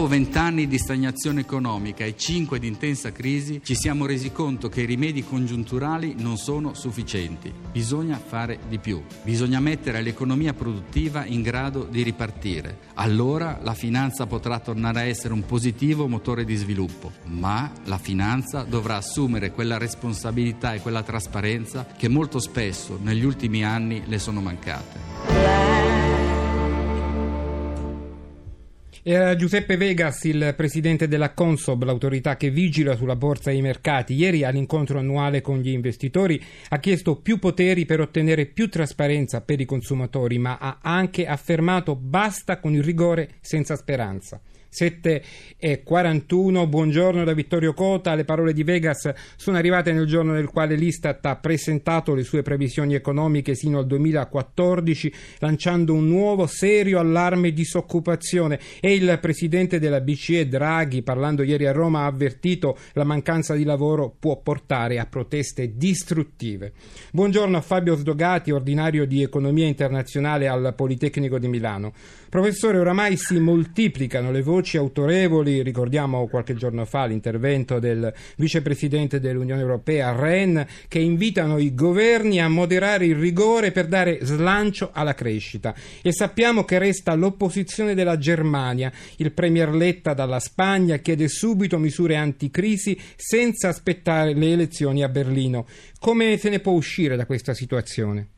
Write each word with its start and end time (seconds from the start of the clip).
Dopo 0.00 0.12
vent'anni 0.14 0.66
di 0.66 0.78
stagnazione 0.78 1.40
economica 1.40 2.06
e 2.06 2.16
cinque 2.16 2.58
di 2.58 2.66
intensa 2.66 3.12
crisi, 3.12 3.60
ci 3.62 3.74
siamo 3.74 4.06
resi 4.06 4.32
conto 4.32 4.70
che 4.70 4.80
i 4.80 4.86
rimedi 4.86 5.22
congiunturali 5.22 6.14
non 6.16 6.38
sono 6.38 6.72
sufficienti. 6.72 7.52
Bisogna 7.70 8.16
fare 8.16 8.60
di 8.66 8.78
più. 8.78 9.02
Bisogna 9.22 9.60
mettere 9.60 10.00
l'economia 10.00 10.54
produttiva 10.54 11.26
in 11.26 11.42
grado 11.42 11.84
di 11.84 12.02
ripartire. 12.02 12.78
Allora 12.94 13.60
la 13.62 13.74
finanza 13.74 14.24
potrà 14.24 14.58
tornare 14.58 15.00
a 15.00 15.04
essere 15.04 15.34
un 15.34 15.44
positivo 15.44 16.08
motore 16.08 16.46
di 16.46 16.54
sviluppo. 16.54 17.12
Ma 17.24 17.70
la 17.84 17.98
finanza 17.98 18.62
dovrà 18.62 18.96
assumere 18.96 19.52
quella 19.52 19.76
responsabilità 19.76 20.72
e 20.72 20.80
quella 20.80 21.02
trasparenza 21.02 21.86
che 21.94 22.08
molto 22.08 22.38
spesso 22.38 22.98
negli 23.02 23.26
ultimi 23.26 23.66
anni 23.66 24.04
le 24.06 24.18
sono 24.18 24.40
mancate. 24.40 25.69
Era 29.02 29.34
Giuseppe 29.34 29.78
Vegas, 29.78 30.24
il 30.24 30.52
presidente 30.54 31.08
della 31.08 31.32
Consob, 31.32 31.84
l'autorità 31.84 32.36
che 32.36 32.50
vigila 32.50 32.96
sulla 32.96 33.16
borsa 33.16 33.50
e 33.50 33.54
i 33.54 33.62
mercati. 33.62 34.12
Ieri 34.12 34.44
all'incontro 34.44 34.98
annuale 34.98 35.40
con 35.40 35.58
gli 35.60 35.70
investitori 35.70 36.38
ha 36.68 36.78
chiesto 36.78 37.16
più 37.16 37.38
poteri 37.38 37.86
per 37.86 38.00
ottenere 38.00 38.44
più 38.44 38.68
trasparenza 38.68 39.40
per 39.40 39.58
i 39.58 39.64
consumatori, 39.64 40.36
ma 40.36 40.58
ha 40.60 40.80
anche 40.82 41.24
affermato 41.24 41.96
basta 41.96 42.60
con 42.60 42.74
il 42.74 42.82
rigore 42.82 43.36
senza 43.40 43.74
speranza. 43.74 44.38
7 44.70 45.22
e 45.58 45.82
41. 45.82 46.68
Buongiorno 46.68 47.24
da 47.24 47.34
Vittorio 47.34 47.74
Cota. 47.74 48.14
Le 48.14 48.24
parole 48.24 48.52
di 48.52 48.62
Vegas 48.62 49.12
sono 49.36 49.56
arrivate 49.56 49.92
nel 49.92 50.06
giorno 50.06 50.32
nel 50.32 50.48
quale 50.48 50.76
l'Istat 50.76 51.26
ha 51.26 51.36
presentato 51.36 52.14
le 52.14 52.22
sue 52.22 52.42
previsioni 52.42 52.94
economiche 52.94 53.56
sino 53.56 53.78
al 53.78 53.86
2014, 53.86 55.12
lanciando 55.40 55.92
un 55.92 56.06
nuovo 56.06 56.46
serio 56.46 57.00
allarme 57.00 57.52
disoccupazione. 57.52 58.60
E 58.80 58.94
il 58.94 59.18
presidente 59.20 59.80
della 59.80 60.00
BCE 60.00 60.46
Draghi, 60.46 61.02
parlando 61.02 61.42
ieri 61.42 61.66
a 61.66 61.72
Roma, 61.72 62.02
ha 62.02 62.06
avvertito 62.06 62.78
la 62.92 63.04
mancanza 63.04 63.54
di 63.54 63.64
lavoro 63.64 64.14
può 64.18 64.40
portare 64.40 65.00
a 65.00 65.06
proteste 65.06 65.76
distruttive. 65.76 66.72
Buongiorno 67.12 67.56
a 67.56 67.60
Fabio 67.60 67.96
Sdogati, 67.96 68.52
ordinario 68.52 69.04
di 69.04 69.22
economia 69.22 69.66
internazionale 69.66 70.46
al 70.46 70.74
Politecnico 70.76 71.38
di 71.40 71.48
Milano. 71.48 71.92
Professore, 72.30 72.78
oramai 72.78 73.16
si 73.16 73.40
moltiplicano 73.40 74.30
le 74.30 74.40
voci 74.42 74.76
autorevoli, 74.76 75.64
ricordiamo 75.64 76.28
qualche 76.28 76.54
giorno 76.54 76.84
fa 76.84 77.04
l'intervento 77.04 77.80
del 77.80 78.14
vicepresidente 78.36 79.18
dell'Unione 79.18 79.62
Europea 79.62 80.14
Rehn, 80.14 80.64
che 80.86 81.00
invitano 81.00 81.58
i 81.58 81.74
governi 81.74 82.40
a 82.40 82.46
moderare 82.46 83.06
il 83.06 83.16
rigore 83.16 83.72
per 83.72 83.88
dare 83.88 84.20
slancio 84.22 84.90
alla 84.92 85.12
crescita. 85.12 85.74
E 86.02 86.12
sappiamo 86.12 86.64
che 86.64 86.78
resta 86.78 87.14
l'opposizione 87.14 87.96
della 87.96 88.16
Germania. 88.16 88.92
Il 89.16 89.32
premier 89.32 89.70
Letta 89.70 90.14
dalla 90.14 90.38
Spagna 90.38 90.98
chiede 90.98 91.26
subito 91.26 91.78
misure 91.78 92.14
anticrisi 92.14 92.96
senza 93.16 93.66
aspettare 93.66 94.34
le 94.34 94.52
elezioni 94.52 95.02
a 95.02 95.08
Berlino. 95.08 95.66
Come 95.98 96.36
se 96.36 96.48
ne 96.48 96.60
può 96.60 96.74
uscire 96.74 97.16
da 97.16 97.26
questa 97.26 97.54
situazione? 97.54 98.28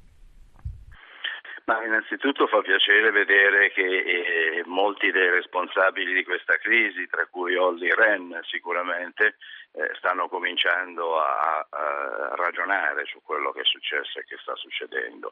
Ma 1.64 1.84
innanzitutto 1.84 2.48
fa 2.48 2.60
piacere 2.60 3.12
vedere 3.12 3.70
che 3.70 3.84
eh, 3.84 4.62
molti 4.66 5.12
dei 5.12 5.30
responsabili 5.30 6.12
di 6.12 6.24
questa 6.24 6.56
crisi, 6.56 7.06
tra 7.06 7.24
cui 7.30 7.54
Olli 7.54 7.88
Ren 7.94 8.40
sicuramente, 8.42 9.36
eh, 9.74 9.90
stanno 9.98 10.28
cominciando 10.28 11.20
a, 11.20 11.66
a, 11.70 12.34
ragionare 12.34 13.04
su 13.06 13.22
quello 13.22 13.52
che 13.52 13.60
è 13.60 13.64
successo 13.64 14.18
e 14.18 14.24
che 14.24 14.36
sta 14.42 14.56
succedendo. 14.56 15.30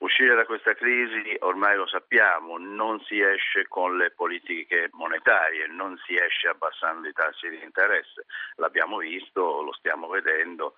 Uscire 0.00 0.34
da 0.34 0.44
questa 0.44 0.74
crisi, 0.74 1.36
ormai 1.40 1.76
lo 1.76 1.86
sappiamo, 1.86 2.58
non 2.58 3.00
si 3.04 3.20
esce 3.20 3.68
con 3.68 3.96
le 3.96 4.10
politiche 4.10 4.90
monetarie, 4.92 5.68
non 5.68 5.96
si 6.04 6.16
esce 6.16 6.48
abbassando 6.48 7.06
i 7.06 7.12
tassi 7.12 7.48
di 7.48 7.62
interesse. 7.62 8.26
L'abbiamo 8.56 8.98
visto, 8.98 9.62
lo 9.62 9.72
stiamo 9.72 10.08
vedendo 10.08 10.74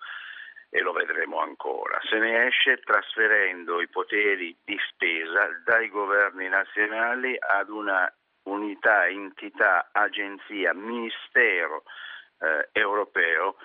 e 0.73 0.79
lo 0.79 0.93
vedremo 0.93 1.39
ancora. 1.39 1.99
Se 2.09 2.17
ne 2.17 2.47
esce 2.47 2.77
trasferendo 2.77 3.81
i 3.81 3.89
poteri 3.89 4.57
di 4.63 4.79
spesa 4.89 5.49
dai 5.65 5.89
governi 5.89 6.47
nazionali 6.47 7.35
ad 7.37 7.69
una 7.69 8.11
unità, 8.43 9.05
entità, 9.05 9.89
agenzia, 9.91 10.73
ministero 10.73 11.83
eh, 12.39 12.69
europeo 12.71 13.57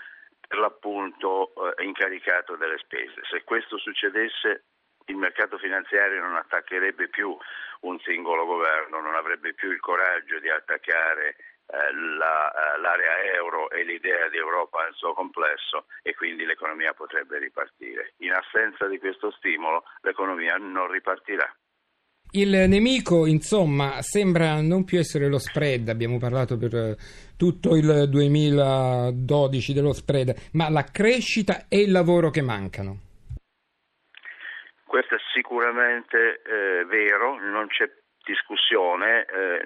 per 0.47 0.59
l'appunto 0.59 1.53
eh, 1.55 1.85
incaricato 1.85 2.57
delle 2.57 2.79
spese. 2.79 3.21
Se 3.31 3.45
questo 3.45 3.79
succedesse 3.79 4.65
il 5.07 5.17
mercato 5.17 5.59
finanziario 5.59 6.21
non 6.21 6.35
attaccherebbe 6.35 7.09
più 7.09 7.37
un 7.83 8.01
singolo 8.01 8.45
governo, 8.47 9.01
non 9.01 9.15
avrebbe 9.15 9.55
più 9.55 9.71
il 9.71 9.79
coraggio 9.79 10.41
di 10.41 10.51
attaccare 10.51 11.37
la, 11.69 12.53
eh, 12.53 12.81
l'area 12.81 13.35
euro 13.35 13.71
e 13.71 13.85
l'idea 13.85 14.29
di 14.29 14.37
Europa 14.37 14.83
nel 14.83 14.95
suo 14.95 15.13
complesso 15.15 15.87
e 16.03 16.15
quindi 16.15 16.45
l'economia 16.45 16.93
potrebbe 16.93 17.39
ripartire. 17.39 18.15
In 18.19 18.33
assenza 18.33 18.87
di 18.87 18.99
questo 18.99 19.31
stimolo 19.33 19.85
l'economia 20.03 20.57
non 20.57 20.91
ripartirà. 20.91 21.53
Il 22.33 22.51
nemico, 22.69 23.25
insomma, 23.27 24.03
sembra 24.03 24.61
non 24.61 24.85
più 24.85 24.99
essere 24.99 25.29
lo 25.29 25.39
spread, 25.39 25.89
abbiamo 25.89 26.19
parlato 26.19 26.59
per 26.59 26.75
eh, 26.75 26.97
tutto 27.37 27.77
il 27.77 28.09
2012 28.09 29.73
dello 29.73 29.93
spread, 29.93 30.51
ma 30.53 30.69
la 30.69 30.85
crescita 30.85 31.67
e 31.69 31.83
il 31.83 31.93
lavoro 31.93 32.31
che 32.31 32.43
mancano. 32.43 32.99
Questo 34.85 35.15
è 35.15 35.19
sicuramente 35.33 36.43
eh, 36.43 36.85
vero, 36.85 37.39
non 37.39 37.69
c'è 37.69 37.91
discussione, 38.25 39.25
eh, 39.25 39.65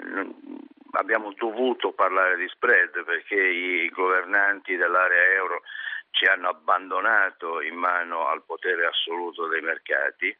abbiamo 0.93 1.33
dovuto 1.37 1.93
parlare 1.93 2.37
di 2.37 2.49
spread 2.49 3.05
perché 3.05 3.35
i 3.37 3.89
governanti 3.91 4.77
dell'area 4.77 5.35
euro 5.35 5.63
ci 6.11 6.25
hanno 6.25 6.49
abbandonato 6.49 7.61
in 7.61 7.75
mano 7.75 8.27
al 8.27 8.43
potere 8.45 8.87
assoluto 8.87 9.47
dei 9.49 9.61
mercati 9.61 10.37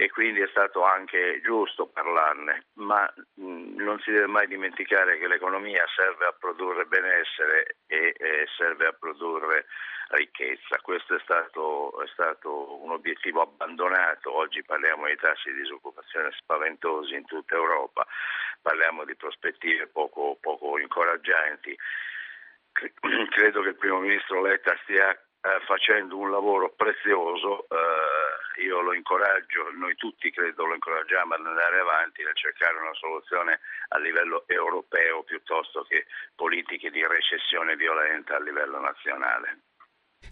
e 0.00 0.08
quindi 0.08 0.40
è 0.40 0.48
stato 0.48 0.82
anche 0.82 1.42
giusto 1.42 1.86
parlarne, 1.86 2.68
ma 2.76 3.06
non 3.34 4.00
si 4.00 4.10
deve 4.10 4.28
mai 4.28 4.46
dimenticare 4.46 5.18
che 5.18 5.28
l'economia 5.28 5.84
serve 5.94 6.24
a 6.24 6.32
produrre 6.32 6.86
benessere 6.86 7.76
e, 7.86 8.14
e 8.16 8.46
serve 8.56 8.86
a 8.86 8.96
produrre 8.98 9.66
ricchezza. 10.12 10.78
Questo 10.80 11.16
è 11.16 11.20
stato, 11.22 12.02
è 12.02 12.06
stato, 12.14 12.82
un 12.82 12.92
obiettivo 12.92 13.42
abbandonato. 13.42 14.34
Oggi 14.34 14.62
parliamo 14.62 15.06
di 15.06 15.16
tassi 15.16 15.52
di 15.52 15.60
disoccupazione 15.60 16.30
spaventosi 16.32 17.14
in 17.14 17.26
tutta 17.26 17.56
Europa, 17.56 18.06
parliamo 18.62 19.04
di 19.04 19.14
prospettive 19.16 19.86
poco, 19.88 20.38
poco 20.40 20.78
incoraggianti. 20.78 21.76
Credo 23.28 23.60
che 23.60 23.68
il 23.68 23.76
primo 23.76 23.98
ministro 23.98 24.40
Letta 24.40 24.74
stia 24.82 25.14
eh, 25.42 25.60
facendo 25.66 26.16
un 26.16 26.30
lavoro 26.30 26.70
prezioso. 26.70 27.66
Eh, 27.68 28.62
io 28.62 28.80
lo 28.80 28.92
incoraggio, 28.92 29.70
noi 29.72 29.94
tutti 29.96 30.30
credo 30.30 30.66
lo 30.66 30.74
incoraggiamo 30.74 31.34
ad 31.34 31.46
andare 31.46 31.80
avanti 31.80 32.22
nel 32.22 32.36
cercare 32.36 32.76
una 32.76 32.94
soluzione 32.94 33.60
a 33.88 33.98
livello 33.98 34.44
europeo 34.46 35.22
piuttosto 35.22 35.82
che 35.84 36.06
politiche 36.34 36.90
di 36.90 37.06
recessione 37.06 37.76
violenta 37.76 38.36
a 38.36 38.40
livello 38.40 38.78
nazionale. 38.80 39.69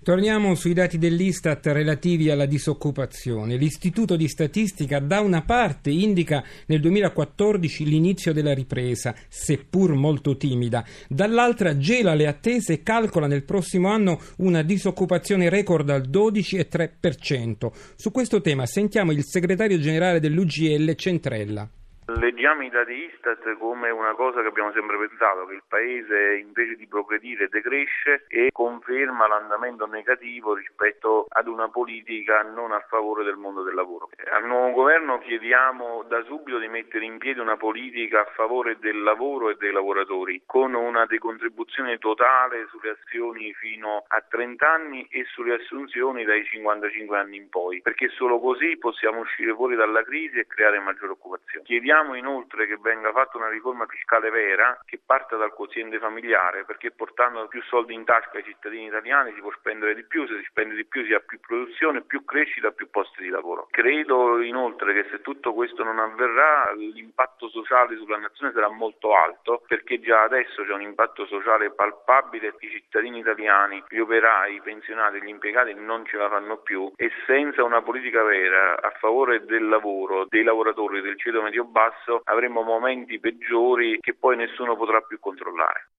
Torniamo 0.09 0.55
sui 0.55 0.73
dati 0.73 0.97
dell'Istat 0.97 1.67
relativi 1.67 2.31
alla 2.31 2.47
disoccupazione. 2.47 3.59
L'Istituto 3.59 4.17
di 4.17 4.27
Statistica 4.27 5.01
da 5.01 5.21
una 5.21 5.43
parte 5.43 5.91
indica 5.91 6.43
nel 6.65 6.81
2014 6.81 7.85
l'inizio 7.85 8.33
della 8.33 8.55
ripresa, 8.55 9.15
seppur 9.29 9.93
molto 9.93 10.39
timida, 10.39 10.83
dall'altra 11.09 11.77
gela 11.77 12.15
le 12.15 12.27
attese 12.27 12.73
e 12.73 12.83
calcola 12.83 13.27
nel 13.27 13.45
prossimo 13.45 13.89
anno 13.89 14.19
una 14.39 14.63
disoccupazione 14.63 15.51
record 15.51 15.91
al 15.91 16.09
12,3%. 16.09 17.71
Su 17.95 18.11
questo 18.11 18.41
tema 18.41 18.65
sentiamo 18.65 19.13
il 19.13 19.25
segretario 19.27 19.79
generale 19.79 20.21
dell'UGL 20.21 20.95
Centrella. 20.95 21.69
Leggiamo 22.11 22.63
i 22.63 22.71
dati 22.71 23.05
Istat 23.05 23.59
come 23.59 23.91
una 23.91 24.15
cosa 24.15 24.41
che 24.41 24.47
abbiamo 24.47 24.73
sempre 24.73 24.97
pensato, 24.97 25.45
che 25.45 25.53
il 25.53 25.63
Paese 25.69 26.39
invece 26.39 26.75
di 26.77 26.87
progredire 26.87 27.49
decresce 27.49 28.25
e 28.29 28.49
conferma 28.51 29.29
l'andamento 29.29 29.85
negativo 29.85 30.55
rispetto 30.55 31.27
ad 31.29 31.49
una 31.49 31.69
politica 31.69 32.41
non 32.41 32.73
a 32.73 32.81
favore 32.89 33.25
del 33.25 33.37
mondo 33.37 33.63
del 33.63 33.75
lavoro. 33.75 34.09
Al 34.33 34.47
nuovo 34.47 34.73
governo 34.73 35.19
chiediamo 35.19 36.05
da 36.09 36.23
subito 36.23 36.57
di 36.59 36.69
mettere 36.69 37.05
in 37.05 37.19
piedi 37.19 37.41
una 37.41 37.59
politica 37.59 38.23
a 38.23 38.31
favore 38.35 38.79
del 38.79 39.03
lavoro 39.03 39.51
e 39.51 39.57
dei 39.59 39.71
lavoratori, 39.71 40.41
con 40.47 40.73
una 40.73 41.05
decontribuzione 41.05 41.99
totale 41.99 42.69
sulle 42.71 42.97
azioni 42.99 43.53
fino 43.53 44.05
a 44.09 44.25
30 44.27 44.67
anni 44.67 45.07
e 45.11 45.27
sulle 45.27 45.57
assunzioni 45.57 46.25
dai 46.25 46.43
55 46.43 47.19
anni 47.19 47.37
in 47.37 47.51
poi, 47.51 47.83
perché 47.83 48.09
solo 48.09 48.41
così 48.41 48.79
possiamo 48.79 49.21
uscire 49.21 49.53
fuori 49.53 49.77
dalla 49.77 50.03
crisi 50.03 50.39
e 50.39 50.47
creare 50.47 50.81
maggiore 50.81 51.13
occupazione. 51.13 51.67
Chiediamo 51.67 51.97
Chiediamo 51.99 52.17
inoltre 52.17 52.69
che 52.69 52.79
venga 52.81 53.11
fatta 53.11 53.39
una 53.39 53.49
riforma 53.49 53.85
fiscale 53.87 54.31
vera 54.31 54.81
che 54.85 55.01
parta 55.05 55.35
dal 55.35 55.53
quoziente 55.53 55.99
familiare 55.99 56.65
perché 56.65 56.93
portando 56.93 57.49
più 57.49 57.61
soldi 57.65 57.93
in 57.93 58.05
tasca 58.05 58.37
ai 58.37 58.45
cittadini 58.45 58.87
italiani 58.87 59.33
si 59.35 59.41
può 59.41 59.51
spendere 59.51 59.97
di 59.97 60.05
più, 60.05 60.25
se 60.29 60.37
si 60.37 60.45
spende 60.49 60.77
di 60.77 60.85
più 60.85 61.05
si 61.05 61.13
ha 61.13 61.19
più 61.19 61.41
produzione, 61.41 62.03
più 62.03 62.25
crescita, 62.25 62.71
più 62.71 62.89
posti 62.89 63.23
di 63.23 63.31
lavoro. 63.31 63.67
Credo 63.73 64.41
inoltre 64.41 64.95
che 64.95 65.09
se 65.11 65.23
tutto 65.23 65.53
questo 65.53 65.83
non 65.83 65.99
avverrà 65.99 66.73
l'impatto 66.77 67.49
sociale 67.49 67.97
sulla 67.97 68.19
nazione 68.19 68.53
sarà 68.53 68.69
molto 68.69 69.17
alto 69.17 69.65
perché 69.67 69.99
già 69.99 70.23
adesso 70.23 70.63
c'è 70.63 70.73
un 70.73 70.83
impatto 70.83 71.27
sociale 71.27 71.71
palpabile, 71.71 72.55
i 72.61 72.71
cittadini 72.71 73.19
italiani, 73.19 73.83
gli 73.89 73.99
operai, 73.99 74.55
i 74.55 74.61
pensionati, 74.61 75.21
gli 75.21 75.29
impiegati 75.29 75.75
non 75.75 76.07
ce 76.07 76.17
la 76.17 76.29
fanno 76.29 76.59
più 76.59 76.93
e 76.95 77.11
senza 77.27 77.65
una 77.65 77.83
politica 77.83 78.23
vera 78.23 78.81
a 78.81 78.91
favore 79.01 79.45
del 79.45 79.69
lavoro, 79.69 80.27
dei 80.29 80.45
lavoratori 80.45 81.01
del 81.01 81.19
ceto 81.19 81.43
medio-basso 81.43 81.87
avremo 82.25 82.63
momenti 82.63 83.19
peggiori 83.19 83.99
che 84.01 84.15
poi 84.15 84.37
nessuno 84.37 84.77
potrà 84.77 85.01
più 85.01 85.19
controllare. 85.19 85.91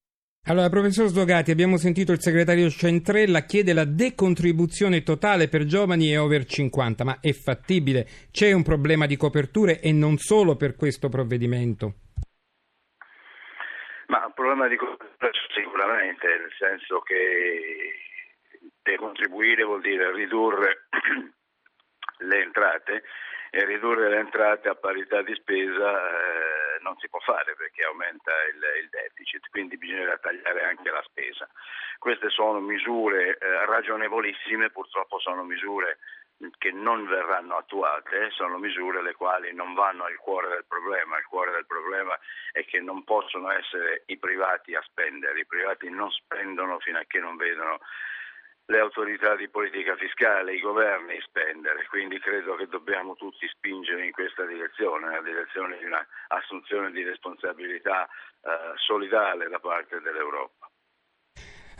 Allora, 0.48 0.70
professor 0.70 1.08
Sdogati, 1.08 1.52
abbiamo 1.52 1.78
sentito 1.78 2.12
il 2.12 2.22
segretario 2.22 2.70
Centrella 2.70 3.42
chiede 3.42 3.74
la 3.74 3.86
decontribuzione 3.86 5.04
totale 5.04 5.48
per 5.48 5.66
giovani 5.66 6.12
e 6.12 6.18
over 6.18 6.46
50, 6.46 7.04
ma 7.04 7.20
è 7.22 7.34
fattibile? 7.34 8.08
C'è 8.32 8.52
un 8.54 8.64
problema 8.64 9.06
di 9.06 9.16
coperture 9.16 9.80
e 9.80 9.92
non 9.92 10.18
solo 10.18 10.56
per 10.56 10.76
questo 10.76 11.10
provvedimento? 11.10 11.94
Ma 14.08 14.26
un 14.26 14.34
problema 14.34 14.68
di 14.68 14.76
copertura 14.76 15.30
sicuramente, 15.54 16.26
nel 16.28 16.52
senso 16.58 17.00
che 17.02 17.94
decontribuire 18.82 19.64
vuol 19.64 19.82
dire 19.82 20.12
ridurre 20.14 20.88
le 22.26 22.42
entrate 22.42 23.04
e 23.51 23.66
ridurre 23.66 24.10
le 24.10 24.19
entrate 24.19 24.69
a 24.69 24.75
parità 24.75 25.22
di 25.22 25.34
spesa 25.36 25.98
eh, 26.00 26.80
non 26.81 26.96
si 26.98 27.10
può 27.10 27.19
fare 27.19 27.56
perché 27.56 27.84
aumenta 27.84 28.31
il, 28.54 28.84
il, 28.84 28.90
deficit, 28.90 29.50
quindi 29.50 29.78
bisogna 29.78 30.18
tagliare 30.18 30.63
anche 30.63 30.90
la 30.90 31.04
spesa. 31.04 31.50
Queste 31.98 32.30
sono 32.30 32.60
misure 32.60 33.38
eh, 33.38 33.66
ragionevolissime, 33.66 34.69
purtroppo 34.69 35.19
sono 35.19 35.44
misure 35.44 35.98
che 36.57 36.72
non 36.72 37.06
verranno 37.06 37.57
attuate, 37.57 38.30
sono 38.31 38.57
misure 38.57 39.01
le 39.01 39.13
quali 39.13 39.54
non 39.54 39.74
vanno 39.74 40.06
al 40.06 40.16
cuore 40.16 40.48
del 40.48 40.66
problema, 40.66 41.18
il 41.18 41.25
cuore 41.25 41.52
del 41.52 41.66
problema 41.66 42.18
è 42.54 42.63
che 42.63 42.80
non 42.80 43.04
possono 43.04 43.52
essere 43.52 44.04
i 44.06 44.18
privati 44.18 44.74
a 44.74 44.81
spendere, 44.84 45.40
i 45.40 45.45
privati 45.45 45.90
non 45.90 46.10
spendono 46.12 46.80
fino 46.80 46.98
a 46.98 47.04
che 47.06 47.19
non 47.19 47.36
vedono 47.36 47.80
le 48.69 48.80
autorità 48.80 49.36
di 49.36 49.50
politica 49.50 49.95
fiscale, 49.95 50.54
i 50.54 50.60
governi 50.60 51.19
spendere, 51.21 51.88
quindi 51.89 52.19
credo 52.19 52.54
che 52.56 52.68
dobbiamo 52.68 53.16
tutti 53.16 53.48
spingere 53.48 54.06
in 54.06 54.12
questa 54.12 54.45
direzione, 54.45 55.07
nella 55.07 55.24
direzione 55.24 55.77
di 55.80 55.86
un'assunzione 55.86 56.92
di 56.92 57.04
responsabilità 57.04 58.06
eh, 58.06 58.74
solidale 58.75 59.50
da 59.50 59.60
parte 59.60 60.00
dell'Europa. 60.01 60.59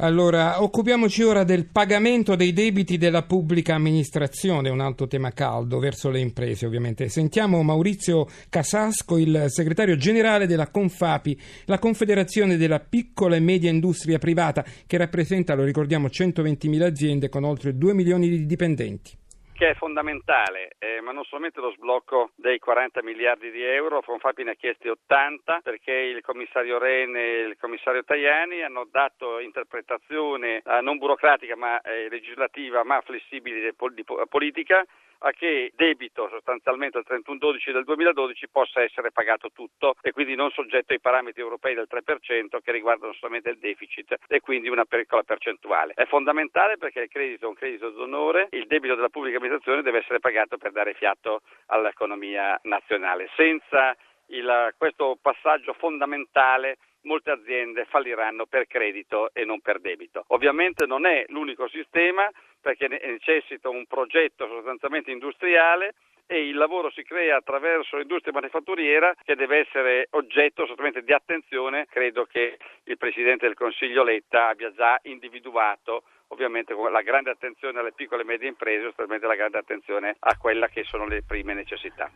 Allora, 0.02 0.64
occupiamoci 0.64 1.24
ora 1.24 1.44
del 1.44 1.66
pagamento 1.66 2.36
dei 2.36 2.54
debiti 2.54 2.98
della 2.98 3.24
pubblica 3.24 3.76
amministrazione, 3.76 4.70
un 4.70 4.80
altro 4.80 5.08
tema 5.08 5.34
caldo 5.34 5.78
verso 5.78 6.10
le 6.10 6.22
imprese 6.22 6.66
ovviamente. 6.66 7.10
Sentiamo 7.10 7.62
Maurizio 7.64 8.26
Casasco, 8.48 9.18
il 9.18 9.48
segretario 9.50 9.98
generale 9.98 10.48
della 10.48 10.70
Confapi, 10.70 11.38
la 11.66 11.80
Confederazione 11.80 12.56
della 12.56 12.80
piccola 12.80 13.36
e 13.36 13.42
media 13.42 13.70
industria 13.70 14.20
privata, 14.20 14.64
che 14.88 14.96
rappresenta, 14.96 15.54
lo 15.54 15.66
ricordiamo, 15.66 16.08
120.000 16.08 16.82
aziende 16.82 17.28
con 17.28 17.44
oltre 17.44 17.76
2 17.76 17.94
milioni 17.94 18.30
di 18.30 18.46
dipendenti 18.46 19.19
che 19.60 19.72
è 19.72 19.74
fondamentale, 19.74 20.78
eh, 20.80 21.02
ma 21.02 21.12
non 21.12 21.26
solamente 21.26 21.60
lo 21.60 21.72
sblocco 21.72 22.32
dei 22.36 22.60
40 22.60 23.04
miliardi 23.04 23.52
di 23.52 23.62
euro, 23.62 24.02
Fonfapi 24.02 24.42
ne 24.46 24.52
ha 24.52 24.56
chiesti 24.56 24.88
80 24.88 25.60
perché 25.62 25.92
il 25.92 26.22
commissario 26.22 26.78
Ren 26.78 27.14
e 27.18 27.40
il 27.40 27.58
commissario 27.60 28.06
Tajani 28.06 28.64
hanno 28.64 28.88
dato 28.90 29.40
interpretazione 29.40 30.62
eh, 30.66 30.80
non 30.80 30.98
burocratica 30.98 31.58
ma 31.58 31.82
eh, 31.82 32.08
legislativa 32.08 32.86
ma 32.86 33.02
flessibile 33.02 33.60
di, 33.60 33.94
di 33.96 34.06
politica 34.30 34.86
a 35.20 35.32
che 35.32 35.72
debito 35.76 36.30
sostanzialmente 36.30 36.98
al 36.98 37.06
31-12 37.08 37.72
del 37.72 37.84
2012 37.84 38.50
possa 38.50 38.82
essere 38.82 39.12
pagato 39.12 39.50
tutto 39.52 39.96
e 40.02 40.12
quindi 40.12 40.36
non 40.36 40.50
soggetto 40.52 40.94
ai 40.94 41.00
parametri 41.00 41.42
europei 41.42 41.76
del 41.76 41.88
3% 41.90 42.60
che 42.62 42.72
riguardano 42.72 43.14
solamente 43.14 43.50
il 43.50 43.60
deficit 43.60 44.16
e 44.28 44.40
quindi 44.40 44.70
una 44.70 44.86
piccola 44.86 45.24
percentuale. 45.24 45.94
È 45.96 46.06
fondamentale 46.06 46.78
perché 46.78 47.02
il 47.02 47.10
credito 47.10 47.46
è 47.46 47.50
un 47.50 47.56
credito 47.56 47.90
d'onore, 47.90 48.48
il 48.52 48.68
debito 48.68 48.96
della 48.96 49.10
pubblica 49.10 49.38
amministrazione 49.38 49.82
deve 49.82 50.00
essere 50.00 50.20
pagato 50.20 50.58
per 50.58 50.72
dare 50.72 50.94
fiato 50.94 51.42
all'economia 51.68 52.60
nazionale. 52.64 53.30
Senza 53.36 53.96
il, 54.28 54.74
questo 54.78 55.18
passaggio 55.22 55.74
fondamentale 55.74 56.78
molte 57.04 57.32
aziende 57.32 57.86
falliranno 57.86 58.46
per 58.46 58.68
credito 58.68 59.30
e 59.34 59.46
non 59.46 59.62
per 59.62 59.80
debito. 59.80 60.24
Ovviamente 60.28 60.86
non 60.86 61.06
è 61.06 61.26
l'unico 61.30 61.68
sistema 61.68 62.30
perché 62.62 62.88
necessita 62.88 63.70
un 63.70 63.86
progetto 63.86 64.48
sostanzialmente 64.48 65.12
industriale 65.12 65.96
e 66.32 66.48
il 66.48 66.58
lavoro 66.58 66.92
si 66.92 67.02
crea 67.04 67.38
attraverso 67.38 67.98
l'industria 67.98 68.34
manifatturiera 68.34 69.16
che 69.24 69.36
deve 69.36 69.60
essere 69.60 70.08
oggetto 70.12 70.66
sostanzialmente 70.68 71.04
di 71.04 71.14
attenzione. 71.14 71.88
Credo 71.90 72.26
che 72.26 72.58
il 72.84 72.98
Presidente 72.98 73.48
del 73.48 73.56
Consiglio 73.56 74.04
Letta 74.04 74.50
abbia 74.50 74.72
già 74.74 75.00
individuato 75.04 76.04
ovviamente 76.28 76.76
con 76.76 76.92
la 76.92 77.02
grande 77.02 77.32
attenzione 77.32 77.80
alle 77.80 77.94
piccole 77.94 78.22
e 78.22 78.26
medie 78.26 78.48
imprese, 78.48 78.84
sostanzialmente 78.84 79.26
la 79.26 79.36
grande 79.36 79.58
attenzione 79.58 80.16
a 80.20 80.38
quella 80.38 80.68
che 80.68 80.84
sono 80.84 81.08
le 81.08 81.24
prime 81.24 81.56
necessità. 81.56 82.12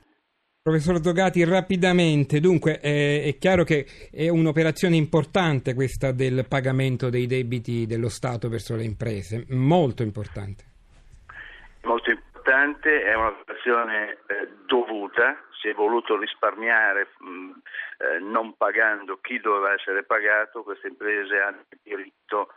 Professor 0.63 0.97
Dogati, 1.01 1.43
rapidamente, 1.43 2.39
dunque 2.39 2.79
eh, 2.79 3.25
è 3.27 3.37
chiaro 3.37 3.65
che 3.65 3.85
è 4.09 4.29
un'operazione 4.29 4.95
importante 4.95 5.73
questa 5.73 6.13
del 6.13 6.45
pagamento 6.47 7.09
dei 7.09 7.27
debiti 7.27 7.85
dello 7.85 8.07
Stato 8.07 8.47
verso 8.47 8.73
le 8.77 8.85
imprese, 8.85 9.43
molto 9.49 10.03
importante. 10.03 10.63
Molto 11.83 12.11
importante, 12.11 13.03
è 13.03 13.13
un'operazione 13.13 14.11
eh, 14.25 14.47
dovuta, 14.65 15.35
si 15.59 15.67
è 15.67 15.73
voluto 15.73 16.17
risparmiare 16.17 17.09
mh, 17.19 17.27
mm, 17.27 17.49
eh, 17.49 18.19
non 18.19 18.55
pagando 18.55 19.19
chi 19.21 19.41
doveva 19.41 19.73
essere 19.73 20.03
pagato, 20.03 20.63
queste 20.63 20.87
imprese 20.87 21.41
hanno 21.41 21.65
il 21.71 21.79
diritto 21.83 22.53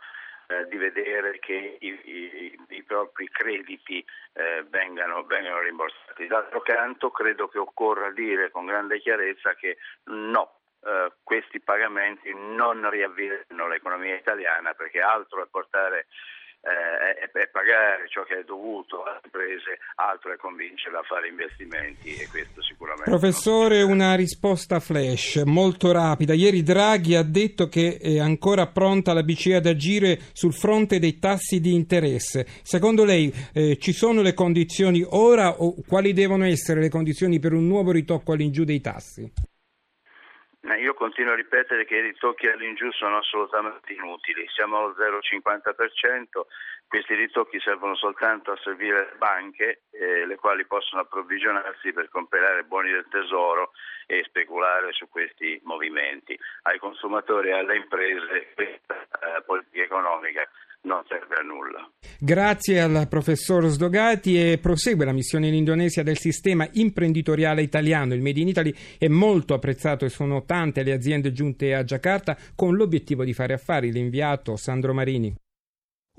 di 0.67 0.77
vedere 0.77 1.39
che 1.39 1.77
i, 1.79 1.99
i, 2.03 2.59
i 2.69 2.83
propri 2.83 3.29
crediti 3.29 4.03
eh, 4.33 4.63
vengano, 4.69 5.23
vengano, 5.23 5.59
rimborsati. 5.59 6.27
D'altro 6.27 6.61
canto 6.61 7.11
credo 7.11 7.47
che 7.47 7.57
occorra 7.57 8.11
dire 8.11 8.51
con 8.51 8.65
grande 8.65 8.99
chiarezza 8.99 9.55
che 9.55 9.77
no, 10.05 10.59
eh, 10.83 11.11
questi 11.23 11.59
pagamenti 11.59 12.33
non 12.33 12.89
riavviano 12.89 13.67
l'economia 13.67 14.15
italiana 14.15 14.73
perché 14.73 15.01
altro 15.01 15.43
è 15.43 15.47
portare 15.49 16.07
eh, 16.67 17.29
è, 17.31 17.47
pagare 17.47 18.07
ciò 18.09 18.23
che 18.23 18.39
è 18.39 18.43
dovuto 18.43 19.03
alle 19.03 19.21
imprese, 19.23 19.79
altro 19.95 20.33
è 20.33 20.37
convincerle 20.37 20.97
a 20.97 21.03
fare 21.03 21.29
investimenti 21.29 22.13
e 22.15 22.27
questo 22.27 22.61
sicuramente. 22.61 23.09
Professore, 23.09 23.81
una 23.81 24.15
risposta 24.15 24.79
flash 24.79 25.41
molto 25.45 25.91
rapida. 25.91 26.33
Ieri 26.33 26.63
Draghi 26.63 27.15
ha 27.15 27.23
detto 27.23 27.67
che 27.69 27.97
è 28.01 28.19
ancora 28.19 28.67
pronta 28.67 29.13
la 29.13 29.23
BCE 29.23 29.55
ad 29.55 29.65
agire 29.65 30.19
sul 30.33 30.53
fronte 30.53 30.99
dei 30.99 31.19
tassi 31.19 31.59
di 31.61 31.73
interesse. 31.73 32.45
Secondo 32.63 33.05
lei 33.05 33.33
eh, 33.53 33.77
ci 33.77 33.93
sono 33.93 34.21
le 34.21 34.33
condizioni 34.33 35.05
ora 35.07 35.61
o 35.61 35.75
quali 35.87 36.11
devono 36.13 36.45
essere 36.45 36.81
le 36.81 36.89
condizioni 36.89 37.39
per 37.39 37.53
un 37.53 37.65
nuovo 37.67 37.91
ritocco 37.91 38.33
all'ingiù 38.33 38.63
dei 38.63 38.81
tassi? 38.81 39.55
Io 40.75 40.93
continuo 40.93 41.31
a 41.33 41.35
ripetere 41.35 41.85
che 41.85 41.95
i 41.95 42.01
ritocchi 42.01 42.47
all'ingiù 42.47 42.91
sono 42.91 43.17
assolutamente 43.17 43.93
inutili, 43.93 44.45
siamo 44.49 44.77
allo 44.77 44.95
0,50%, 44.97 46.45
questi 46.87 47.15
ritocchi 47.15 47.59
servono 47.59 47.95
soltanto 47.95 48.51
a 48.51 48.59
servire 48.61 48.99
le 49.11 49.15
banche, 49.17 49.83
eh, 49.91 50.25
le 50.25 50.35
quali 50.35 50.65
possono 50.65 51.01
approvvigionarsi 51.01 51.93
per 51.93 52.09
comprare 52.09 52.63
buoni 52.63 52.91
del 52.91 53.07
tesoro 53.09 53.71
e 54.05 54.23
speculare 54.25 54.91
su 54.93 55.07
questi 55.09 55.59
movimenti. 55.63 56.37
Ai 56.63 56.79
consumatori 56.79 57.49
e 57.49 57.53
alle 57.53 57.77
imprese 57.77 58.51
questa 58.53 59.01
eh, 59.01 59.41
politica 59.45 59.83
economica 59.83 60.49
non 60.81 61.03
serve 61.07 61.35
a 61.35 61.43
nulla. 61.43 61.89
Grazie 62.19 62.81
al 62.81 63.07
professor 63.07 63.65
Sdogati 63.65 64.39
e 64.39 64.57
prosegue 64.57 65.05
la 65.05 65.11
missione 65.11 65.47
in 65.47 65.53
Indonesia 65.53 66.03
del 66.03 66.17
sistema 66.17 66.67
imprenditoriale 66.73 67.61
italiano. 67.61 68.13
Il 68.13 68.21
Made 68.21 68.39
in 68.39 68.47
Italy 68.47 68.73
è 68.97 69.07
molto 69.07 69.53
apprezzato 69.53 70.05
e 70.05 70.09
sono 70.09 70.43
tante 70.45 70.83
le 70.83 70.93
aziende 70.93 71.31
giunte 71.31 71.73
a 71.73 71.83
Giacarta 71.83 72.37
con 72.55 72.75
l'obiettivo 72.75 73.23
di 73.23 73.33
fare 73.33 73.53
affari. 73.53 73.91
L'inviato 73.91 74.55
Sandro 74.55 74.93
Marini. 74.93 75.35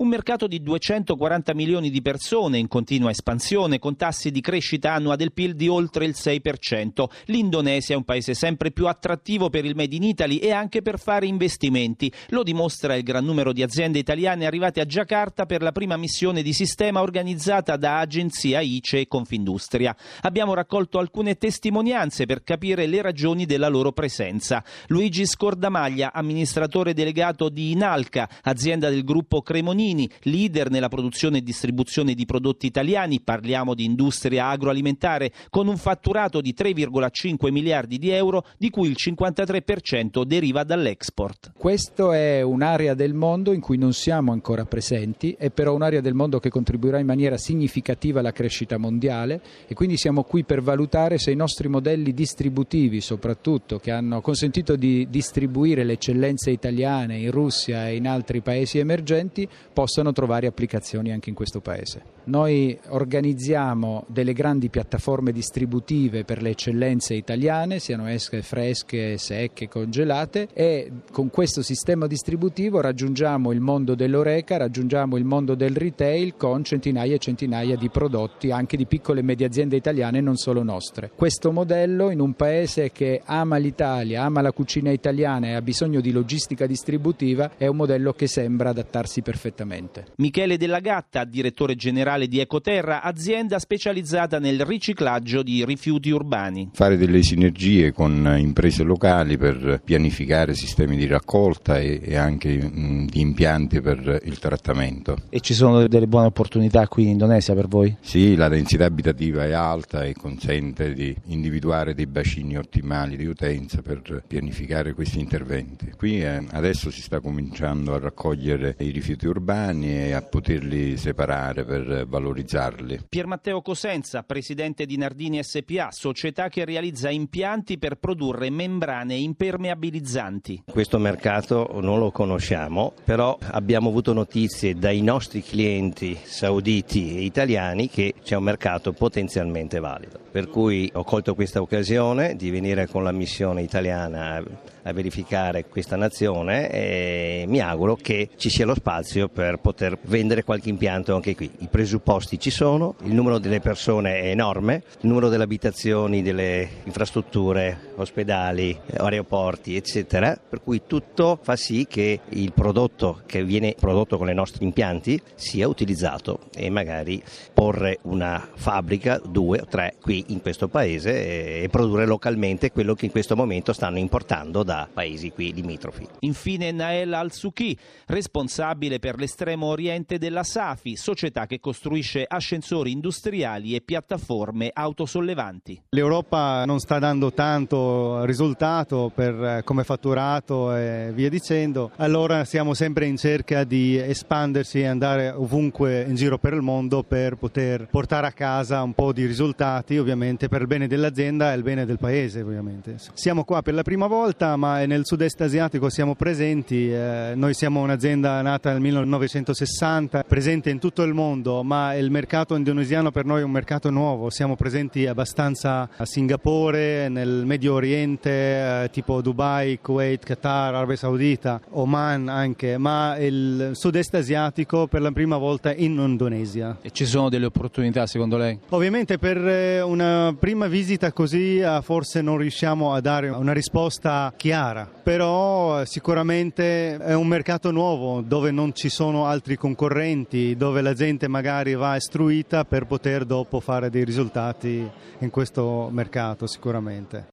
Un 0.01 0.07
mercato 0.07 0.47
di 0.47 0.63
240 0.63 1.53
milioni 1.53 1.89
di 1.89 2.01
persone 2.01 2.57
in 2.57 2.69
continua 2.69 3.09
espansione, 3.09 3.79
con 3.79 3.97
tassi 3.97 4.31
di 4.31 4.39
crescita 4.39 4.93
annua 4.93 5.17
del 5.17 5.33
PIL 5.33 5.55
di 5.55 5.67
oltre 5.67 6.05
il 6.05 6.15
6%. 6.17 7.03
L'Indonesia 7.25 7.95
è 7.95 7.97
un 7.97 8.05
paese 8.05 8.33
sempre 8.33 8.71
più 8.71 8.87
attrattivo 8.87 9.49
per 9.49 9.65
il 9.65 9.75
Made 9.75 9.93
in 9.93 10.03
Italy 10.03 10.37
e 10.37 10.51
anche 10.51 10.81
per 10.81 10.99
fare 10.99 11.25
investimenti. 11.25 12.09
Lo 12.29 12.43
dimostra 12.43 12.95
il 12.95 13.03
gran 13.03 13.25
numero 13.25 13.51
di 13.51 13.61
aziende 13.61 13.99
italiane 13.99 14.45
arrivate 14.45 14.79
a 14.79 14.85
Giacarta 14.85 15.45
per 15.45 15.61
la 15.61 15.73
prima 15.73 15.97
missione 15.97 16.43
di 16.43 16.53
sistema 16.53 17.01
organizzata 17.01 17.75
da 17.75 17.99
agenzia 17.99 18.61
ICE 18.61 19.01
e 19.01 19.07
Confindustria. 19.09 19.93
Abbiamo 20.21 20.53
raccolto 20.53 20.99
alcune 20.99 21.35
testimonianze 21.35 22.25
per 22.25 22.43
capire 22.43 22.85
le 22.85 23.01
ragioni 23.01 23.45
della 23.45 23.67
loro 23.67 23.91
presenza. 23.91 24.63
Luigi 24.87 25.25
Scordamaglia, 25.25 26.13
amministratore 26.13 26.93
delegato 26.93 27.49
di 27.49 27.71
Inalca, 27.71 28.29
azienda 28.43 28.89
del 28.89 29.03
gruppo 29.03 29.41
Cremonini, 29.41 29.87
Martini, 29.89 30.09
leader 30.23 30.69
nella 30.69 30.87
produzione 30.87 31.39
e 31.39 31.43
distribuzione 31.43 32.13
di 32.13 32.25
prodotti 32.25 32.65
italiani, 32.65 33.21
parliamo 33.21 33.73
di 33.73 33.85
industria 33.85 34.47
agroalimentare, 34.47 35.31
con 35.49 35.67
un 35.67 35.77
fatturato 35.77 36.41
di 36.41 36.53
3,5 36.57 37.51
miliardi 37.51 37.97
di 37.97 38.09
euro, 38.09 38.45
di 38.57 38.69
cui 38.69 38.89
il 38.89 38.95
53% 38.97 40.23
deriva 40.23 40.63
dall'export. 40.63 41.53
Questa 41.57 42.15
è 42.15 42.41
un'area 42.41 42.93
del 42.93 43.13
mondo 43.13 43.51
in 43.51 43.61
cui 43.61 43.77
non 43.77 43.93
siamo 43.93 44.31
ancora 44.31 44.65
presenti, 44.65 45.35
è 45.37 45.49
però 45.49 45.73
un'area 45.73 46.01
del 46.01 46.13
mondo 46.13 46.39
che 46.39 46.49
contribuirà 46.49 46.99
in 46.99 47.05
maniera 47.05 47.37
significativa 47.37 48.19
alla 48.19 48.31
crescita 48.31 48.77
mondiale 48.77 49.41
e 49.67 49.73
quindi 49.73 49.97
siamo 49.97 50.23
qui 50.23 50.43
per 50.43 50.61
valutare 50.61 51.17
se 51.17 51.31
i 51.31 51.35
nostri 51.35 51.67
modelli 51.67 52.13
distributivi, 52.13 53.01
soprattutto, 53.01 53.79
che 53.79 53.91
hanno 53.91 54.21
consentito 54.21 54.75
di 54.75 55.07
distribuire 55.09 55.83
le 55.83 55.93
eccellenze 55.93 56.51
italiane 56.51 57.17
in 57.17 57.31
Russia 57.31 57.87
e 57.87 57.95
in 57.95 58.07
altri 58.07 58.41
paesi 58.41 58.77
emergenti, 58.77 59.47
possano 59.79 60.11
trovare 60.11 60.45
applicazioni 60.45 61.13
anche 61.13 61.29
in 61.29 61.35
questo 61.35 61.61
Paese. 61.61 62.01
Noi 62.25 62.77
organizziamo 62.89 64.03
delle 64.09 64.33
grandi 64.33 64.67
piattaforme 64.67 65.31
distributive 65.31 66.25
per 66.25 66.41
le 66.41 66.49
eccellenze 66.49 67.13
italiane, 67.13 67.79
siano 67.79 68.05
esse 68.07 68.41
fresche, 68.41 69.17
secche, 69.17 69.69
congelate 69.69 70.49
e 70.53 70.91
con 71.13 71.29
questo 71.29 71.61
sistema 71.61 72.07
distributivo 72.07 72.81
raggiungiamo 72.81 73.53
il 73.53 73.61
mondo 73.61 73.95
dell'oreca, 73.95 74.57
raggiungiamo 74.57 75.15
il 75.15 75.23
mondo 75.23 75.55
del 75.55 75.77
retail 75.77 76.35
con 76.35 76.61
centinaia 76.65 77.15
e 77.15 77.19
centinaia 77.19 77.77
di 77.77 77.89
prodotti 77.89 78.51
anche 78.51 78.75
di 78.75 78.85
piccole 78.85 79.21
e 79.21 79.23
medie 79.23 79.45
aziende 79.45 79.77
italiane, 79.77 80.19
non 80.19 80.35
solo 80.35 80.61
nostre. 80.61 81.09
Questo 81.15 81.53
modello 81.53 82.09
in 82.09 82.19
un 82.19 82.33
paese 82.33 82.91
che 82.91 83.21
ama 83.23 83.55
l'Italia, 83.55 84.23
ama 84.23 84.41
la 84.41 84.51
cucina 84.51 84.91
italiana 84.91 85.47
e 85.47 85.53
ha 85.53 85.61
bisogno 85.61 86.01
di 86.01 86.11
logistica 86.11 86.65
distributiva 86.65 87.51
è 87.55 87.67
un 87.67 87.77
modello 87.77 88.11
che 88.11 88.27
sembra 88.27 88.71
adattarsi 88.71 89.21
perfettamente 89.21 89.67
sicuramente. 89.69 90.05
Michele 90.17 90.57
Della 90.57 90.79
Gatta, 90.79 91.23
direttore 91.23 91.75
generale 91.75 92.27
di 92.27 92.39
Ecoterra, 92.39 93.03
azienda 93.03 93.59
specializzata 93.59 94.39
nel 94.39 94.65
riciclaggio 94.65 95.43
di 95.43 95.63
rifiuti 95.63 96.09
urbani. 96.09 96.71
Fare 96.73 96.97
delle 96.97 97.21
sinergie 97.21 97.91
con 97.91 98.35
imprese 98.37 98.83
locali 98.83 99.37
per 99.37 99.81
pianificare 99.83 100.55
sistemi 100.55 100.97
di 100.97 101.05
raccolta 101.05 101.77
e, 101.77 101.99
e 102.03 102.15
anche 102.15 102.57
mh, 102.57 103.07
di 103.07 103.21
impianti 103.21 103.81
per 103.81 104.21
il 104.23 104.39
trattamento. 104.39 105.15
E 105.29 105.39
ci 105.39 105.53
sono 105.53 105.87
delle 105.87 106.07
buone 106.07 106.27
opportunità 106.27 106.87
qui 106.87 107.03
in 107.03 107.09
Indonesia 107.09 107.53
per 107.53 107.67
voi? 107.67 107.95
Sì, 108.01 108.35
la 108.35 108.47
densità 108.47 108.85
abitativa 108.85 109.45
è 109.45 109.51
alta 109.51 110.03
e 110.03 110.13
consente 110.13 110.93
di 110.93 111.15
individuare 111.27 111.93
dei 111.93 112.07
bacini 112.07 112.57
ottimali 112.57 113.15
di 113.15 113.25
utenza 113.25 113.81
per 113.81 114.23
pianificare 114.25 114.93
questi 114.93 115.19
interventi. 115.19 115.91
Qui 115.95 116.21
eh, 116.21 116.43
adesso 116.51 116.89
si 116.89 117.01
sta 117.01 117.19
cominciando 117.19 117.93
a 117.93 117.99
raccogliere 117.99 118.75
i 118.79 118.89
rifiuti 118.89 119.27
urbani 119.27 119.48
umani 119.49 120.07
e 120.07 120.11
a 120.13 120.21
poterli 120.21 120.95
separare 120.95 121.65
per 121.65 122.05
valorizzarli. 122.07 123.05
Pier 123.09 123.25
Matteo 123.25 123.61
Cosenza, 123.61 124.21
presidente 124.23 124.85
di 124.85 124.95
Nardini 124.95 125.43
SPA, 125.43 125.89
società 125.91 126.49
che 126.49 126.65
realizza 126.65 127.09
impianti 127.09 127.79
per 127.79 127.95
produrre 127.95 128.49
membrane 128.51 129.15
impermeabilizzanti. 129.15 130.63
Questo 130.69 130.99
mercato 130.99 131.79
non 131.81 131.97
lo 131.99 132.11
conosciamo, 132.11 132.93
però 133.03 133.37
abbiamo 133.51 133.89
avuto 133.89 134.13
notizie 134.13 134.75
dai 134.75 135.01
nostri 135.01 135.41
clienti 135.41 136.17
sauditi 136.21 137.17
e 137.17 137.23
italiani 137.23 137.89
che 137.89 138.13
c'è 138.23 138.35
un 138.35 138.43
mercato 138.43 138.93
potenzialmente 138.93 139.79
valido. 139.79 140.19
Per 140.31 140.47
cui 140.47 140.89
ho 140.93 141.03
colto 141.03 141.33
questa 141.33 141.59
occasione 141.59 142.35
di 142.35 142.51
venire 142.51 142.87
con 142.87 143.03
la 143.03 143.11
missione 143.11 143.63
italiana 143.63 144.43
a 144.83 144.93
verificare 144.93 145.65
questa 145.65 145.95
nazione 145.95 146.69
e 146.69 147.45
mi 147.47 147.59
auguro 147.59 147.95
che 147.95 148.29
ci 148.35 148.49
sia 148.49 148.65
lo 148.65 148.75
spazio 148.75 149.27
per 149.27 149.57
poter 149.59 149.97
vendere 150.03 150.43
qualche 150.43 150.69
impianto 150.69 151.15
anche 151.15 151.35
qui. 151.35 151.49
I 151.59 151.67
presupposti 151.67 152.39
ci 152.39 152.49
sono, 152.49 152.95
il 153.03 153.13
numero 153.13 153.39
delle 153.39 153.59
persone 153.59 154.21
è 154.21 154.29
enorme, 154.29 154.83
il 155.01 155.07
numero 155.07 155.29
delle 155.29 155.43
abitazioni, 155.43 156.21
delle 156.21 156.67
infrastrutture, 156.83 157.91
ospedali, 157.95 158.77
aeroporti, 158.97 159.75
eccetera, 159.75 160.37
per 160.37 160.61
cui 160.61 160.81
tutto 160.85 161.39
fa 161.41 161.55
sì 161.55 161.85
che 161.89 162.19
il 162.29 162.53
prodotto 162.53 163.21
che 163.25 163.43
viene 163.43 163.75
prodotto 163.79 164.17
con 164.17 164.29
i 164.29 164.33
nostri 164.33 164.65
impianti 164.65 165.21
sia 165.35 165.67
utilizzato 165.67 166.47
e 166.55 166.69
magari 166.69 167.21
porre 167.53 167.99
una 168.03 168.47
fabbrica, 168.55 169.19
due 169.23 169.61
o 169.61 169.65
tre 169.65 169.95
qui 170.01 170.25
in 170.27 170.41
questo 170.41 170.67
paese 170.67 171.61
e 171.61 171.69
produrre 171.69 172.05
localmente 172.05 172.71
quello 172.71 172.93
che 172.93 173.05
in 173.05 173.11
questo 173.11 173.35
momento 173.35 173.73
stanno 173.73 173.97
importando 173.97 174.63
da 174.69 174.87
paesi 174.93 175.31
qui 175.31 175.51
limitrofi. 175.51 176.07
Infine 176.19 176.71
Nael 176.71 177.11
Al-Suki, 177.11 177.75
responsabile 178.05 178.99
per 178.99 179.17
l'estremo 179.17 179.65
oriente 179.65 180.19
della 180.19 180.43
Safi, 180.43 180.95
società 180.95 181.47
che 181.47 181.59
costruisce 181.59 182.23
ascensori 182.27 182.91
industriali 182.91 183.73
e 183.73 183.81
piattaforme 183.81 184.69
autosollevanti. 184.71 185.85
L'Europa 185.89 186.65
non 186.65 186.77
sta 186.77 186.99
dando 186.99 187.33
tanto 187.33 188.23
risultato 188.25 189.11
per 189.11 189.43
eh, 189.43 189.61
come 189.63 189.83
fatturato 189.83 190.75
e 190.75 191.09
via 191.15 191.29
dicendo, 191.29 191.89
allora 191.95 192.45
siamo 192.45 192.75
sempre 192.75 193.07
in 193.07 193.17
cerca 193.17 193.63
di 193.63 193.97
espandersi 193.97 194.81
e 194.81 194.85
andare 194.85 195.31
ovunque 195.31 196.03
in 196.03 196.13
giro 196.13 196.37
per 196.37 196.53
il 196.53 196.61
mondo 196.61 197.01
per 197.01 197.37
poter 197.37 197.87
portare 197.87 198.27
a 198.27 198.31
casa 198.33 198.83
un 198.83 198.93
po' 198.93 199.13
di 199.13 199.25
risultati, 199.25 199.97
ovviamente 199.97 200.47
per 200.47 200.61
il 200.61 200.67
bene 200.67 200.85
dell'azienda 200.85 201.51
e 201.51 201.55
il 201.55 201.63
bene 201.63 201.87
del 201.87 201.97
paese, 201.97 202.41
ovviamente. 202.41 202.97
Siamo 203.13 203.43
qua 203.43 203.63
per 203.63 203.73
la 203.73 203.81
prima 203.81 204.05
volta, 204.05 204.57
ma 204.59 204.85
nel 204.85 205.05
sud-est 205.05 205.39
asiatico 205.41 205.89
siamo 205.89 206.15
presenti. 206.15 206.91
Eh, 206.91 207.31
noi 207.33 207.53
siamo 207.53 207.79
un'azienda 207.79 208.41
nata 208.41 208.71
nel 208.71 208.81
1960, 208.81 210.23
presente 210.27 210.69
in 210.69 210.79
tutto 210.79 211.01
il 211.03 211.13
mondo, 211.13 211.63
ma 211.63 211.95
il 211.95 212.11
mercato 212.11 212.55
indonesiano 212.55 213.09
per 213.09 213.23
noi 213.23 213.39
è 213.39 213.43
un 213.43 213.51
mercato 213.51 213.89
nuovo. 213.89 214.29
Siamo 214.29 214.57
presenti 214.57 215.07
abbastanza 215.07 215.89
a 215.95 216.05
Singapore, 216.05 217.07
nel 217.07 217.45
Medio 217.45 217.73
Oriente, 217.73 218.29
eh, 218.29 218.89
tipo 218.91 219.21
Dubai, 219.21 219.79
Kuwait, 219.81 220.25
Qatar, 220.25 220.75
Arabia 220.75 220.97
Saudita, 220.97 221.61
Oman 221.69 222.27
anche, 222.27 222.77
ma 222.77 223.17
il 223.17 223.71
sud-est 223.73 224.13
asiatico 224.15 224.87
per 224.87 225.01
la 225.01 225.11
prima 225.11 225.37
volta 225.37 225.73
in 225.73 225.97
Indonesia. 225.97 226.77
E 226.81 226.91
ci 226.91 227.05
sono 227.05 227.29
delle 227.29 227.45
opportunità 227.45 228.05
secondo 228.07 228.35
lei? 228.35 228.59
Ovviamente 228.69 229.17
per 229.17 229.37
eh, 229.37 229.81
una 229.81 230.35
prima 230.37 230.67
visita 230.67 231.13
così 231.13 231.59
eh, 231.59 231.79
forse 231.81 232.21
non 232.21 232.37
riusciamo 232.37 232.93
a 232.93 232.99
dare 232.99 233.29
una 233.29 233.53
risposta 233.53 234.33
chiara 234.35 234.47
chiara, 234.49 234.89
però 235.03 235.85
sicuramente 235.85 236.97
è 236.97 237.13
un 237.13 237.27
mercato 237.27 237.69
nuovo 237.69 238.21
dove 238.21 238.49
non 238.49 238.73
ci 238.73 238.89
sono 238.89 239.27
altri 239.27 239.55
concorrenti, 239.57 240.55
dove 240.55 240.81
la 240.81 240.95
gente 240.95 241.27
magari 241.27 241.75
va 241.75 241.95
istruita 241.95 242.65
per 242.65 242.87
poter 242.87 243.25
dopo 243.25 243.59
fare 243.59 243.91
dei 243.91 244.03
risultati 244.03 244.89
in 245.19 245.29
questo 245.29 245.89
mercato 245.91 246.47
sicuramente. 246.47 247.27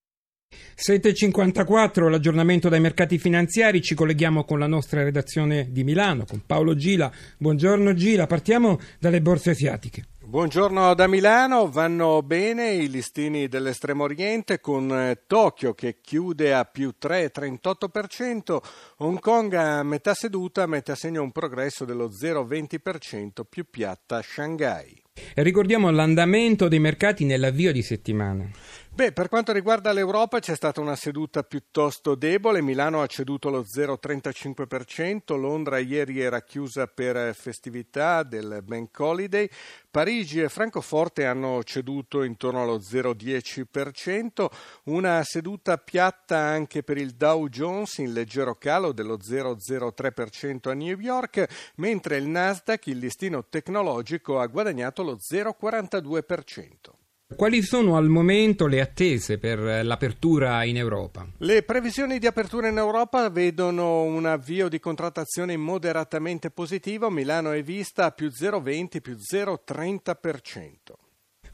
7.54 0.76 2.11
l'aggiornamento 2.11 2.68
dai 2.68 2.80
mercati 2.80 3.16
finanziari, 3.16 3.80
ci 3.80 3.94
colleghiamo 3.94 4.44
con 4.44 4.58
la 4.58 4.66
nostra 4.66 5.02
redazione 5.02 5.68
di 5.70 5.85
Milano, 5.85 6.26
con 6.26 6.42
Paolo 6.44 6.75
Gila. 6.75 7.11
Buongiorno 7.38 7.94
Gila, 7.94 8.26
partiamo 8.26 8.78
dalle 8.99 9.23
borse 9.23 9.50
asiatiche. 9.50 10.04
Buongiorno 10.28 10.92
da 10.95 11.06
Milano, 11.06 11.71
vanno 11.71 12.21
bene 12.21 12.73
i 12.73 12.90
listini 12.90 13.47
dell'estremo 13.47 14.02
oriente 14.02 14.59
con 14.59 14.90
eh, 14.90 15.23
Tokyo 15.25 15.73
che 15.73 15.99
chiude 16.00 16.52
a 16.52 16.64
più 16.64 16.95
3,38%, 17.00 18.59
Hong 18.97 19.21
Kong 19.21 19.52
a 19.54 19.85
metà 19.85 20.14
seduta 20.14 20.66
mette 20.66 20.90
a 20.90 20.97
segno 20.97 21.23
un 21.23 21.30
progresso 21.30 21.85
dello 21.85 22.09
0,20% 22.09 23.42
più 23.49 23.66
piatta 23.71 24.21
Shanghai. 24.21 25.00
Ricordiamo 25.35 25.90
l'andamento 25.90 26.66
dei 26.66 26.80
mercati 26.80 27.25
nell'avvio 27.25 27.73
di 27.73 27.83
settimana. 27.83 28.50
Beh, 28.97 29.12
per 29.12 29.29
quanto 29.29 29.53
riguarda 29.53 29.93
l'Europa 29.93 30.38
c'è 30.38 30.57
stata 30.57 30.81
una 30.81 30.97
seduta 30.97 31.43
piuttosto 31.43 32.15
debole, 32.15 32.62
Milano 32.62 33.03
ha 33.03 33.07
ceduto 33.07 33.50
lo 33.50 33.61
0,35%, 33.62 35.38
Londra 35.38 35.76
ieri 35.76 36.19
era 36.19 36.41
chiusa 36.41 36.87
per 36.87 37.35
festività 37.35 38.23
del 38.23 38.62
Bank 38.65 38.99
Holiday, 38.99 39.50
Parigi 39.91 40.41
e 40.41 40.49
Francoforte 40.49 41.26
hanno 41.26 41.62
ceduto 41.62 42.23
intorno 42.23 42.62
allo 42.62 42.79
0,10%, 42.79 44.47
una 44.85 45.23
seduta 45.25 45.76
piatta 45.76 46.38
anche 46.38 46.83
per 46.83 46.97
il 46.97 47.11
Dow 47.17 47.49
Jones 47.49 47.99
in 47.99 48.15
leggero 48.15 48.55
calo 48.55 48.93
dello 48.93 49.19
0,03% 49.19 50.71
a 50.71 50.73
New 50.73 50.99
York, 50.99 51.73
mentre 51.76 52.17
il 52.17 52.29
Nasdaq, 52.29 52.87
il 52.87 52.97
listino 52.97 53.45
tecnologico, 53.47 54.41
ha 54.41 54.47
guadagnato 54.47 55.03
lo 55.03 55.19
0,42%. 55.19 57.05
Quali 57.35 57.61
sono 57.61 57.97
al 57.97 58.09
momento 58.09 58.68
le 58.68 58.80
attese 58.80 59.37
per 59.38 59.59
l'apertura 59.85 60.62
in 60.62 60.76
Europa? 60.76 61.26
Le 61.38 61.64
previsioni 61.64 62.21
di 62.21 62.26
apertura 62.28 62.68
in 62.68 62.78
Europa 62.78 63.28
vedono 63.30 64.02
un 64.02 64.26
avvio 64.26 64.68
di 64.68 64.78
contrattazione 64.78 65.56
moderatamente 65.56 66.50
positivo. 66.50 67.11
Milano 67.11 67.50
è 67.50 67.64
vista 67.64 68.12
più 68.12 68.28
0,20, 68.28 69.00
più 69.00 69.16
0,30% 69.16 71.05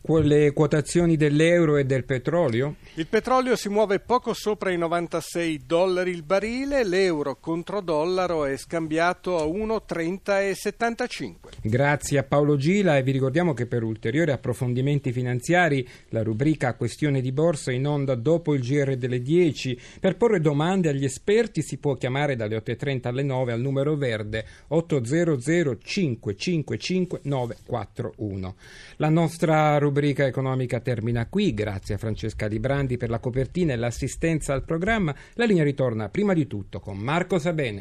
le 0.05 0.53
quotazioni 0.53 1.17
dell'euro 1.17 1.77
e 1.77 1.85
del 1.85 2.05
petrolio? 2.05 2.75
Il 2.95 3.07
petrolio 3.07 3.55
si 3.55 3.69
muove 3.69 4.01
poco 4.01 4.35
sopra 4.35 4.73
i 4.73 4.77
96 4.77 5.63
dollari 5.65 6.11
il 6.11 6.25
barile, 6.25 6.85
l'euro 6.85 7.37
contro 7.39 7.81
dollaro 7.81 8.45
è 8.45 8.57
scambiato 8.57 9.39
a 9.39 9.45
1,30,75. 9.45 11.35
Grazie 11.63 12.19
a 12.19 12.25
Paolo 12.25 12.57
Gila 12.57 12.97
e 12.97 13.05
vi 13.05 13.13
ricordiamo 13.13 13.55
che 13.55 13.67
per 13.67 13.85
ulteriori 13.85 14.33
approfondimenti 14.33 15.13
finanziari 15.13 15.89
la 16.09 16.25
rubrica 16.25 16.75
Questione 16.75 17.21
di 17.21 17.31
borsa 17.31 17.71
in 17.71 17.87
onda 17.87 18.17
dopo 18.17 18.55
il 18.55 18.63
GR 18.63 18.97
delle 18.97 19.23
10. 19.23 19.81
Per 20.01 20.17
porre 20.17 20.41
domande 20.41 20.89
agli 20.89 21.05
esperti 21.05 21.63
si 21.63 21.79
può 21.79 21.95
chiamare 21.97 22.35
dalle 22.35 22.57
8.30 22.57 23.07
alle 23.07 23.23
9 23.23 23.53
al 23.53 23.61
numero 23.61 23.95
verde 23.95 24.45
800 24.67 25.79
555 25.79 27.21
941. 27.23 28.55
La 28.97 29.09
nostra 29.09 29.79
rubrica 29.79 29.91
rubrica 29.93 30.25
economica 30.25 30.81
termina 30.81 31.27
qui. 31.27 31.53
Grazie 31.53 31.97
a 31.97 31.99
Francesca 31.99 32.47
Librandi 32.47 32.97
per 32.97 33.11
la 33.11 33.19
copertina 33.19 33.75
e 33.75 33.77
l'assistenza 33.77 34.55
al 34.55 34.65
programma. 34.65 35.15
La 35.35 35.45
linea 35.45 35.65
ritorna 35.65 36.09
prima 36.09 36.33
di 36.33 36.47
tutto 36.47 36.81
con 36.81 36.97
Marco 36.97 37.39
Sabene. 37.39 37.81